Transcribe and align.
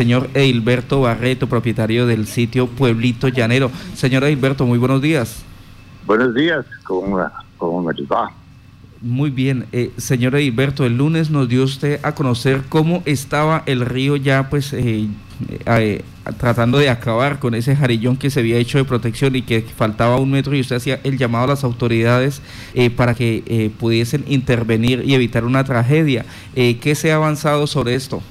señor 0.00 0.30
Eilberto 0.32 1.02
Barreto, 1.02 1.46
propietario 1.46 2.06
del 2.06 2.26
sitio 2.26 2.66
Pueblito 2.66 3.28
Llanero. 3.28 3.70
Señor 3.92 4.24
Eilberto, 4.24 4.64
muy 4.64 4.78
buenos 4.78 5.02
días. 5.02 5.44
Buenos 6.06 6.34
días, 6.34 6.64
¿cómo, 6.84 7.20
cómo 7.58 7.82
me 7.82 7.92
va? 8.06 8.32
Muy 9.02 9.28
bien, 9.28 9.66
eh, 9.72 9.90
señor 9.98 10.36
Eilberto, 10.36 10.86
el 10.86 10.96
lunes 10.96 11.28
nos 11.28 11.50
dio 11.50 11.64
usted 11.64 12.00
a 12.02 12.14
conocer 12.14 12.62
cómo 12.70 13.02
estaba 13.04 13.62
el 13.66 13.84
río 13.84 14.16
ya 14.16 14.48
pues 14.48 14.72
eh, 14.72 15.06
eh, 15.66 16.02
tratando 16.38 16.78
de 16.78 16.88
acabar 16.88 17.38
con 17.38 17.54
ese 17.54 17.76
jarillón 17.76 18.16
que 18.16 18.30
se 18.30 18.40
había 18.40 18.56
hecho 18.56 18.78
de 18.78 18.84
protección 18.84 19.36
y 19.36 19.42
que 19.42 19.60
faltaba 19.60 20.16
un 20.16 20.30
metro 20.30 20.56
y 20.56 20.62
usted 20.62 20.76
hacía 20.76 20.98
el 21.04 21.18
llamado 21.18 21.44
a 21.44 21.48
las 21.48 21.62
autoridades 21.62 22.40
para 22.96 23.12
que 23.12 23.70
pudiesen 23.78 24.24
intervenir 24.28 25.02
y 25.04 25.12
evitar 25.12 25.44
una 25.44 25.62
tragedia. 25.62 26.24
¿Qué 26.54 26.94
se 26.94 27.12
ha 27.12 27.16
avanzado 27.16 27.66
sobre 27.66 27.94
esto? 27.94 28.22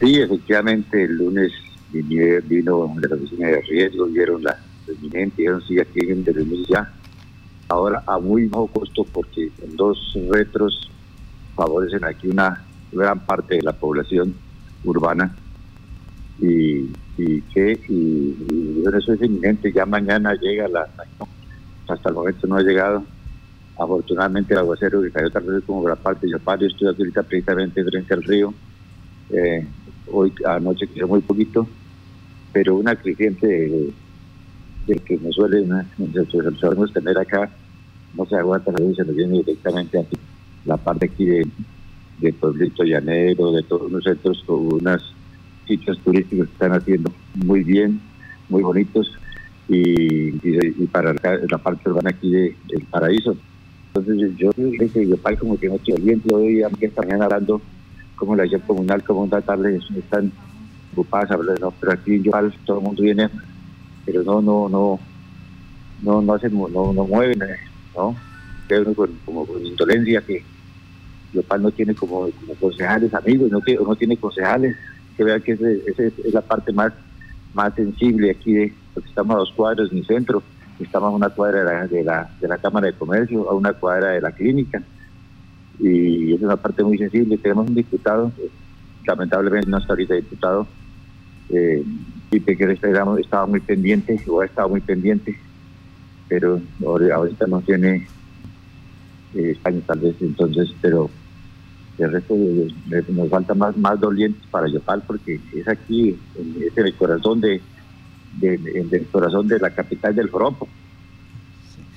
Sí, 0.00 0.18
efectivamente, 0.18 1.04
el 1.04 1.18
lunes 1.18 1.52
vino, 1.92 2.94
de 2.96 3.08
la 3.08 3.16
oficina 3.16 3.48
de 3.48 3.60
riesgo, 3.60 4.06
vieron 4.06 4.42
la 4.42 4.56
inminente, 4.88 5.36
dijeron 5.38 5.62
sí, 5.68 5.78
aquí 5.78 6.00
hay 6.02 6.12
un 6.12 6.24
ya 6.66 6.90
ahora 7.68 8.02
a 8.06 8.18
muy 8.18 8.46
bajo 8.46 8.66
costo 8.68 9.04
porque 9.12 9.50
en 9.62 9.76
dos 9.76 10.16
retros 10.30 10.90
favorecen 11.54 12.04
aquí 12.04 12.28
una 12.28 12.64
gran 12.90 13.20
parte 13.26 13.56
de 13.56 13.62
la 13.62 13.72
población 13.72 14.34
urbana. 14.84 15.36
Y, 16.40 16.90
que 17.52 17.78
y, 17.88 18.82
eso 18.96 19.12
es 19.12 19.20
inminente 19.20 19.70
ya 19.70 19.84
mañana 19.84 20.34
llega 20.34 20.66
la 20.68 20.88
hasta 21.86 22.08
el 22.08 22.14
momento 22.14 22.46
no 22.46 22.56
ha 22.56 22.62
llegado. 22.62 23.04
Afortunadamente 23.78 24.54
el 24.54 24.60
aguacero 24.60 25.02
que 25.02 25.10
cayó 25.10 25.30
tal 25.30 25.42
vez 25.44 25.62
como 25.64 25.82
gran 25.82 25.98
parte 25.98 26.26
de 26.26 26.32
Yopal, 26.32 26.60
yo 26.60 26.66
estoy 26.68 26.88
aquí 26.88 27.02
ahorita 27.02 27.22
precisamente 27.24 27.84
frente 27.84 28.14
al 28.14 28.22
río 28.22 28.54
eh, 29.32 29.66
hoy 30.12 30.32
anoche 30.46 30.86
quedó 30.86 31.08
muy 31.08 31.20
poquito 31.20 31.66
pero 32.52 32.76
una 32.76 32.96
creciente 32.96 33.46
de, 34.86 34.96
que 34.96 35.16
nos 35.18 35.34
suele 35.34 35.64
solemos 36.60 36.92
tener 36.92 37.16
acá 37.18 37.50
no 38.14 38.26
se 38.26 38.36
aguanta 38.36 38.72
la 38.72 38.78
se 38.94 39.04
nos 39.04 39.14
viene 39.14 39.38
directamente 39.38 39.98
aquí 39.98 40.16
la 40.64 40.76
parte 40.76 41.06
aquí 41.06 41.24
de, 41.24 41.46
de 42.20 42.32
Pueblito 42.32 42.84
Llanero, 42.84 43.52
de 43.52 43.62
todos 43.62 43.90
los 43.90 44.04
centros 44.04 44.44
unos 44.48 45.14
sitios 45.66 45.98
turísticos 46.00 46.46
que 46.48 46.52
están 46.52 46.72
haciendo 46.72 47.12
muy 47.34 47.62
bien, 47.64 48.00
muy 48.48 48.62
bonitos 48.62 49.10
y, 49.68 50.32
para 50.88 51.14
la 51.14 51.58
parte 51.58 51.88
urbana 51.88 52.10
aquí 52.10 52.30
de, 52.30 52.56
paraíso. 52.90 53.36
Entonces 53.94 54.36
yo 54.36 54.50
dije 54.56 54.88
que 54.88 55.08
yo 55.08 55.16
como 55.38 55.58
que 55.58 55.68
no 55.68 55.76
estoy 55.76 56.00
bien, 56.00 56.22
yo 56.24 56.36
hoy 56.36 56.62
esta 56.80 57.02
mañana 57.02 57.24
hablando 57.24 57.60
como 58.20 58.36
la 58.36 58.42
acción 58.42 58.60
comunal, 58.60 59.02
como 59.02 59.22
una 59.22 59.40
tarde 59.40 59.80
están 59.96 60.30
ocupadas, 60.92 61.30
no, 61.58 61.70
pero 61.72 61.92
aquí 61.92 62.22
yo 62.22 62.30
todo 62.66 62.78
el 62.78 62.84
mundo 62.84 63.02
viene, 63.02 63.30
pero 64.04 64.22
no, 64.22 64.42
no, 64.42 64.68
no, 64.68 65.00
no, 66.02 66.20
no 66.20 66.34
hacen, 66.34 66.52
no, 66.52 66.92
no 66.92 67.06
mueven, 67.06 67.40
eh. 67.42 67.56
¿no? 67.96 68.14
con, 68.94 69.10
como 69.24 69.46
con 69.46 69.64
indolencia 69.64 70.20
que 70.20 70.44
Yopal 71.32 71.62
no 71.62 71.70
tiene 71.70 71.94
como, 71.94 72.28
concejales 72.60 73.14
amigos, 73.14 73.50
no, 73.50 73.60
no 73.86 73.96
tiene 73.96 74.16
concejales, 74.18 74.76
que 75.16 75.24
vean 75.24 75.40
que 75.40 75.52
esa 75.52 76.02
es 76.02 76.34
la 76.34 76.42
parte 76.42 76.72
más, 76.72 76.92
más 77.54 77.74
sensible 77.74 78.30
aquí, 78.30 78.52
de, 78.52 78.74
porque 78.92 79.08
estamos 79.08 79.34
a 79.34 79.38
dos 79.38 79.52
cuadros 79.56 79.90
en 79.92 79.98
el 79.98 80.06
centro, 80.06 80.42
estamos 80.78 81.12
a 81.12 81.16
una 81.16 81.30
cuadra 81.30 81.86
de 81.86 82.04
la, 82.04 82.28
de 82.38 82.48
la, 82.48 82.58
Cámara 82.58 82.88
de 82.88 82.92
Comercio, 82.92 83.48
a 83.48 83.54
una 83.54 83.72
cuadra 83.72 84.10
de 84.10 84.20
la 84.20 84.32
clínica, 84.32 84.82
y 85.80 86.34
es 86.34 86.42
una 86.42 86.56
parte 86.56 86.82
muy 86.82 86.98
sensible. 86.98 87.38
Tenemos 87.38 87.68
un 87.68 87.74
diputado, 87.74 88.32
lamentablemente 89.06 89.70
no 89.70 89.78
está 89.78 89.92
ahorita 89.92 90.14
diputado, 90.14 90.66
eh, 91.50 91.84
que 92.30 92.76
estaba 93.20 93.46
muy 93.46 93.60
pendiente, 93.60 94.20
o 94.28 94.40
ha 94.40 94.46
estado 94.46 94.68
muy 94.68 94.80
pendiente 94.80 95.36
pero 96.30 96.60
ahorita 96.80 97.46
no 97.48 97.60
tiene 97.60 98.06
eh, 99.34 99.50
España 99.50 99.80
tal 99.84 99.98
vez, 99.98 100.14
entonces, 100.20 100.72
pero 100.80 101.10
el 101.98 102.12
resto 102.12 102.34
nos 103.08 103.28
falta 103.28 103.52
más, 103.54 103.76
más 103.76 103.98
dolientes 103.98 104.46
para 104.48 104.68
Yopal 104.68 105.02
porque 105.06 105.40
es 105.52 105.68
aquí, 105.68 106.16
es 106.60 106.78
en 106.78 106.86
el 106.86 106.94
corazón 106.94 107.40
de, 107.40 107.60
del 108.40 109.06
corazón 109.10 109.48
de 109.48 109.58
la 109.58 109.70
capital 109.70 110.14
del 110.14 110.28
Foropo. 110.28 110.68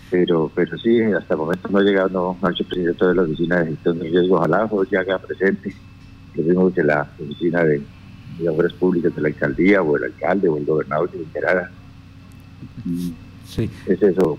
Pero, 0.09 0.52
pero 0.53 0.78
sí, 0.78 1.02
hasta 1.02 1.34
el 1.34 1.40
momento 1.40 1.69
no 1.69 1.80
ha 1.80 1.81
llegado, 1.81 2.09
no, 2.09 2.47
ha 2.47 2.52
hecho 2.52 2.64
presidente 2.66 3.06
de 3.06 3.16
la 3.16 3.22
oficina 3.24 3.59
de 3.59 3.72
gestión 3.72 4.00
de 4.00 4.09
riesgo, 4.09 4.36
ojalá 4.36 4.69
ya 4.91 5.00
haga 5.00 5.18
presente, 5.19 5.74
lo 6.36 6.44
mismo 6.44 6.74
que 6.74 6.84
la 6.84 7.09
oficina 7.19 7.64
de, 7.64 7.81
obras 8.47 8.74
públicas 8.74 9.16
de 9.16 9.22
la 9.22 9.28
alcaldía 9.30 9.81
o 9.81 9.97
el 9.97 10.06
alcalde 10.06 10.50
o 10.50 10.58
el 10.58 10.66
gobernador 10.66 11.09
que 11.09 11.18
se 11.18 11.24
enterara. 11.24 11.72
Sí. 13.47 13.69
Es 13.88 14.02
eso. 14.02 14.38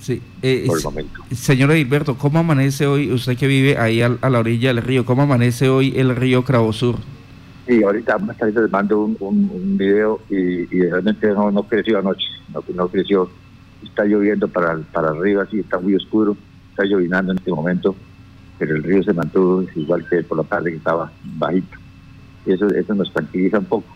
Sí. 0.00 0.20
Eh, 0.42 0.64
por 0.66 0.78
el 0.78 0.84
momento. 0.84 1.20
Señor 1.32 1.70
Edilberto, 1.70 2.16
¿cómo 2.16 2.40
amanece 2.40 2.86
hoy, 2.86 3.12
usted 3.12 3.36
que 3.36 3.46
vive 3.46 3.78
ahí 3.78 4.02
a, 4.02 4.08
la 4.08 4.38
orilla 4.38 4.68
del 4.68 4.82
río, 4.82 5.04
cómo 5.04 5.22
amanece 5.22 5.68
hoy 5.68 5.94
el 5.96 6.14
río 6.14 6.44
Cravosur? 6.44 6.96
Sí, 7.66 7.82
ahorita 7.82 8.18
más 8.18 8.36
tarde 8.36 8.60
les 8.60 8.70
mando 8.70 9.00
un, 9.00 9.16
un, 9.20 9.78
video 9.78 10.20
y, 10.28 10.66
realmente 10.66 11.28
no, 11.28 11.50
no, 11.50 11.62
creció 11.62 11.98
anoche, 11.98 12.26
no, 12.52 12.62
no, 12.74 12.88
creció. 12.88 13.30
Está 13.84 14.04
lloviendo 14.04 14.48
para, 14.48 14.76
para 14.92 15.08
arriba, 15.08 15.46
sí, 15.50 15.60
está 15.60 15.78
muy 15.78 15.94
oscuro, 15.94 16.36
está 16.70 16.84
llovinando 16.84 17.32
en 17.32 17.38
este 17.38 17.50
momento, 17.50 17.94
pero 18.58 18.76
el 18.76 18.82
río 18.82 19.02
se 19.02 19.12
mantuvo 19.12 19.64
igual 19.74 20.06
que 20.08 20.22
por 20.22 20.38
la 20.38 20.44
tarde 20.44 20.70
que 20.70 20.76
estaba 20.78 21.10
bajito. 21.36 21.78
Eso, 22.46 22.68
eso 22.68 22.94
nos 22.94 23.12
tranquiliza 23.12 23.58
un 23.58 23.64
poco 23.64 23.86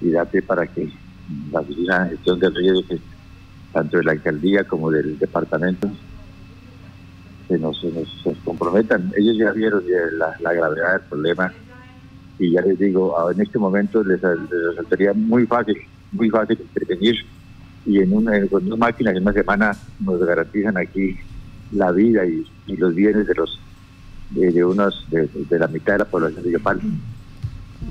y 0.00 0.10
date 0.10 0.42
para 0.42 0.66
que 0.66 0.90
la 1.52 1.60
oficina 1.60 2.04
de 2.04 2.10
gestión 2.10 2.38
del 2.40 2.54
río 2.54 2.86
que 2.86 2.98
tanto 3.72 3.98
de 3.98 4.04
la 4.04 4.12
alcaldía 4.12 4.64
como 4.64 4.90
del 4.90 5.18
departamento, 5.18 5.90
que 7.46 7.58
nos, 7.58 7.80
comprometan. 8.44 9.12
Ellos 9.16 9.36
ya 9.38 9.52
vieron 9.52 9.82
la, 10.40 10.52
gravedad 10.52 10.92
del 10.92 11.08
problema 11.08 11.52
y 12.38 12.52
ya 12.52 12.62
les 12.62 12.78
digo, 12.78 13.14
en 13.30 13.40
este 13.40 13.58
momento 13.58 14.02
les, 14.04 14.20
resultaría 14.20 15.12
muy 15.12 15.46
fácil, 15.46 15.76
muy 16.12 16.30
fácil 16.30 16.58
intervenir 16.60 17.24
y 17.88 17.98
en 17.98 18.12
una, 18.12 18.46
con 18.46 18.66
una 18.66 18.76
máquina 18.76 19.10
en 19.10 19.22
una 19.22 19.32
semana 19.32 19.76
nos 19.98 20.20
garantizan 20.20 20.76
aquí 20.76 21.16
la 21.72 21.90
vida 21.90 22.22
y, 22.26 22.44
los 22.76 22.94
bienes 22.94 23.26
de 23.26 23.34
los 23.34 23.58
de, 24.30 24.62
unos 24.62 25.06
de, 25.10 25.58
la 25.58 25.66
mitad 25.68 25.94
de 25.94 26.00
la 26.00 26.04
población 26.04 26.44
de 26.44 26.52
Yopal. 26.52 26.80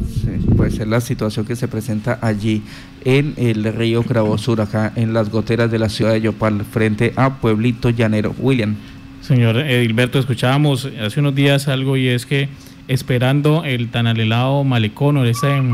Sí, 0.08 0.54
puede 0.56 0.70
ser 0.70 0.88
la 0.88 1.02
situación 1.02 1.48
que 1.48 1.56
se 1.56 1.68
presenta 1.68 2.20
allí 2.22 2.62
en 3.04 3.34
el 3.38 3.64
río 3.74 4.04
Cravosur, 4.04 4.62
acá 4.62 4.94
en 4.96 5.14
las 5.14 5.32
goteras 5.32 5.72
de 5.72 5.80
la 5.80 5.90
ciudad 5.90 6.12
de 6.12 6.22
Yopal, 6.22 6.64
frente 6.64 7.12
a 7.16 7.40
Pueblito 7.40 7.90
Llanero. 7.90 8.36
William. 8.38 8.76
Señor 9.22 9.58
Edilberto, 9.58 10.20
escuchábamos 10.20 10.88
hace 11.02 11.20
unos 11.20 11.34
días 11.34 11.68
algo 11.68 11.98
y 11.98 12.08
es 12.08 12.28
que 12.28 12.50
esperando 12.88 13.64
el 13.66 13.90
tan 13.90 14.06
alelado 14.06 14.64
malecón 14.64 15.18
o 15.18 15.26
ese 15.26 15.50
em, 15.50 15.74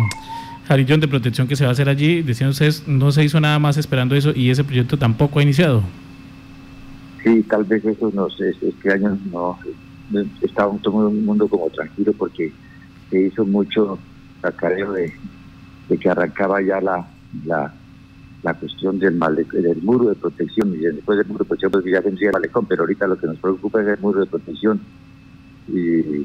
jarillón 0.68 1.00
de 1.00 1.08
protección 1.08 1.48
que 1.48 1.56
se 1.56 1.64
va 1.64 1.70
a 1.70 1.74
hacer 1.74 1.90
allí, 1.90 2.22
decían 2.22 2.50
ustedes, 2.50 2.88
no 2.88 3.12
se 3.12 3.24
hizo 3.24 3.40
nada 3.40 3.60
más 3.60 3.78
esperando 3.78 4.16
eso 4.16 4.32
y 4.36 4.50
ese 4.50 4.64
proyecto 4.64 4.98
tampoco 4.98 5.40
ha 5.40 5.44
iniciado. 5.44 5.84
Sí, 7.24 7.44
tal 7.44 7.64
vez 7.64 7.84
eso 7.86 8.12
no 8.14 8.30
sé, 8.30 8.54
este 8.62 8.92
año 8.92 9.18
no, 9.32 9.58
estaba 10.42 10.76
todo 10.78 11.10
el 11.10 11.16
mundo 11.16 11.48
como 11.48 11.70
tranquilo 11.70 12.14
porque 12.14 12.52
se 13.10 13.28
hizo 13.28 13.46
mucho 13.46 13.98
sacareo 14.42 14.92
de, 14.94 15.14
de 15.90 15.98
que 15.98 16.10
arrancaba 16.10 16.62
ya 16.62 16.82
la, 16.82 17.08
la, 17.46 17.74
la 18.44 18.54
cuestión 18.54 19.00
del, 19.00 19.20
del 19.20 19.82
muro 19.82 20.10
de 20.10 20.16
protección 20.16 20.74
y 20.74 20.80
después 20.80 21.18
del 21.18 21.28
muro 21.28 21.44
de 21.44 21.48
protección 21.48 21.72
pues 21.72 21.86
ya 21.86 22.02
vendría 22.02 22.30
el 22.30 22.34
malecón, 22.34 22.66
pero 22.66 22.84
ahorita 22.84 23.08
lo 23.08 23.18
que 23.18 23.28
nos 23.28 23.38
preocupa 23.38 23.82
es 23.82 23.88
el 23.88 24.00
muro 24.00 24.20
de 24.20 24.26
protección 24.26 24.82
y 25.68 26.24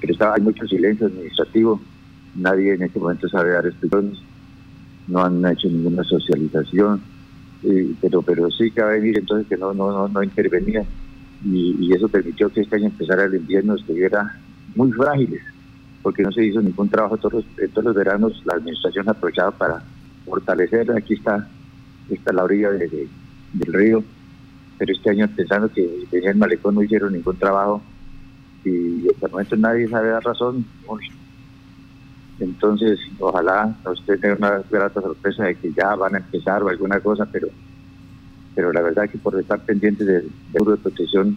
pero 0.00 0.12
estaba, 0.12 0.34
hay 0.34 0.42
mucho 0.42 0.66
silencio 0.66 1.06
administrativo, 1.06 1.80
nadie 2.36 2.74
en 2.74 2.82
este 2.82 2.98
momento 2.98 3.28
sabe 3.28 3.52
dar 3.52 3.66
explicaciones, 3.66 4.18
no 5.08 5.24
han 5.24 5.44
hecho 5.46 5.68
ninguna 5.68 6.04
socialización, 6.04 7.00
pero 8.00 8.22
pero 8.22 8.50
sí 8.50 8.72
a 8.78 8.84
venir 8.86 9.18
entonces 9.18 9.46
que 9.48 9.56
no 9.56 9.72
no 9.72 9.90
no, 9.90 10.08
no 10.08 10.22
intervenía 10.22 10.84
y, 11.44 11.92
eso 11.92 12.08
permitió 12.08 12.48
que 12.50 12.60
este 12.60 12.76
año 12.76 12.86
empezara 12.86 13.24
el 13.24 13.34
invierno 13.34 13.74
estuviera 13.74 14.38
muy 14.74 14.92
frágiles 14.92 15.42
porque 16.02 16.22
no 16.22 16.30
se 16.32 16.44
hizo 16.44 16.60
ningún 16.60 16.88
trabajo 16.88 17.16
todos 17.16 17.44
los, 17.44 17.72
todos 17.72 17.84
los 17.84 17.94
veranos, 17.94 18.40
la 18.44 18.54
administración 18.54 19.08
aprovechaba 19.08 19.50
para 19.50 19.82
fortalecer, 20.24 20.90
aquí 20.92 21.14
está, 21.14 21.48
está 22.08 22.32
la 22.32 22.44
orilla 22.44 22.70
del 22.70 23.08
río, 23.72 24.04
pero 24.78 24.92
este 24.92 25.10
año 25.10 25.28
pensando 25.34 25.68
que 25.68 26.06
tenía 26.10 26.30
el 26.30 26.36
malecón 26.36 26.76
no 26.76 26.82
hicieron 26.82 27.12
ningún 27.12 27.36
trabajo 27.36 27.82
y 28.64 29.08
hasta 29.08 29.26
el 29.26 29.32
momento 29.32 29.56
nadie 29.56 29.88
sabe 29.88 30.10
la 30.10 30.20
razón. 30.20 30.64
Entonces, 32.38 32.98
ojalá 33.18 33.76
usted 33.90 34.20
tenga 34.20 34.36
una 34.36 34.62
grata 34.70 35.00
sorpresa 35.00 35.44
de 35.44 35.56
que 35.56 35.72
ya 35.72 35.94
van 35.94 36.14
a 36.14 36.18
empezar 36.18 36.62
o 36.62 36.68
alguna 36.68 37.00
cosa, 37.00 37.26
pero 37.30 37.48
pero 38.54 38.72
la 38.72 38.80
verdad 38.80 39.08
que 39.10 39.18
por 39.18 39.38
estar 39.38 39.62
pendientes 39.66 40.06
del 40.06 40.30
muro 40.58 40.72
de 40.72 40.78
protección 40.78 41.36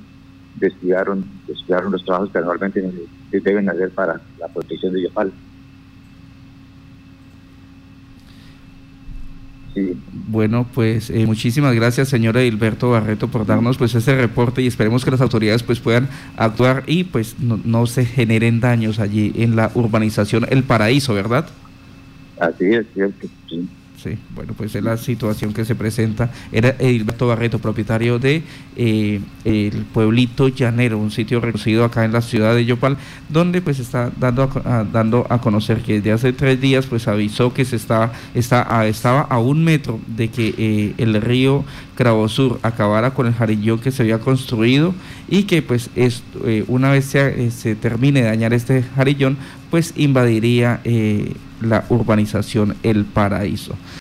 descuidaron, 0.56 1.24
descuidaron 1.46 1.92
los 1.92 2.04
trabajos 2.06 2.32
que 2.32 2.40
normalmente 2.40 2.82
deben 3.32 3.70
hacer 3.70 3.92
para 3.92 4.22
la 4.40 4.48
protección 4.48 4.94
de 4.94 5.04
Yopal. 5.04 5.34
Bueno, 10.28 10.68
pues 10.74 11.10
eh, 11.10 11.26
muchísimas 11.26 11.74
gracias, 11.76 12.10
señor 12.10 12.38
Edilberto 12.38 12.92
Barreto, 12.92 13.28
por 13.28 13.46
darnos 13.46 13.78
pues 13.78 13.94
ese 13.96 14.16
reporte 14.16 14.62
y 14.62 14.68
esperemos 14.68 15.06
que 15.06 15.12
las 15.12 15.22
autoridades 15.22 15.64
pues 15.64 15.80
puedan 15.80 16.10
actuar 16.38 16.84
y 16.88 17.04
pues 17.04 17.36
no, 17.40 17.86
se 17.86 18.06
generen 18.06 18.60
daños 18.60 19.00
allí 19.00 19.32
en 19.36 19.56
la 19.56 19.72
urbanización 19.74 20.46
El 20.50 20.64
Paraíso, 20.64 21.14
¿verdad? 21.14 21.48
Así 22.40 22.66
es, 22.66 22.86
cierto, 22.94 23.28
sí. 23.48 23.68
Sí, 24.02 24.18
bueno, 24.34 24.54
pues 24.56 24.74
es 24.76 24.84
la 24.84 24.96
situación 24.96 25.54
que 25.54 25.66
se 25.66 25.76
presenta. 25.76 26.32
Era 26.54 26.70
Edilberto 26.80 27.28
Barreto, 27.28 27.60
propietario 27.60 28.18
de 28.18 28.44
eh, 28.78 29.20
el 29.44 29.84
pueblito 29.94 30.48
llanero, 30.48 30.98
un 30.98 31.12
sitio 31.12 31.42
reconocido 31.42 31.84
acá 31.84 32.06
en 32.06 32.14
la 32.14 32.22
ciudad 32.22 32.56
de 32.56 32.64
Yopal, 32.64 32.96
donde 33.28 33.62
pues 33.62 33.78
está 33.80 34.10
dando 34.18 34.44
a, 34.64 34.86
dando 34.86 35.28
a 35.30 35.42
conocer 35.42 35.82
que 35.82 35.96
desde 35.96 36.14
hace 36.14 36.32
tres 36.32 36.62
días 36.62 36.86
pues 36.86 37.10
avisó 37.10 37.54
que 37.54 37.66
se 37.66 37.76
estaba, 37.76 38.14
está, 38.34 38.88
estaba 38.88 39.22
a 39.24 39.38
un 39.40 39.66
metro 39.66 40.00
de 40.08 40.30
que 40.30 40.56
eh, 40.58 40.94
el 40.98 41.22
río 41.22 41.66
Cravosur 41.96 42.58
acabara 42.64 43.14
con 43.14 43.28
el 43.28 43.34
jarillón 43.34 43.80
que 43.80 43.92
se 43.92 44.04
había 44.04 44.20
construido 44.20 44.94
y 45.28 45.44
que 45.44 45.62
pues 45.62 45.90
es, 45.98 46.24
eh, 46.46 46.64
una 46.70 46.90
vez 46.92 47.04
se, 47.04 47.52
se, 47.52 47.76
termine 47.76 48.22
de 48.22 48.28
dañar 48.28 48.54
este 48.54 48.84
jarillón, 48.96 49.38
pues 49.70 49.94
invadiría 49.98 50.80
la 51.62 51.86
urbanización 51.90 52.76
El 52.84 53.06
Paraíso. 53.06 53.76